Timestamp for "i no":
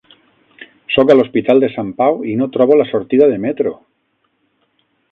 2.33-2.49